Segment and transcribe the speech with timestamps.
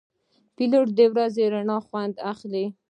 [0.55, 2.65] پیلوټ د ورځې رڼا خوند اخلي.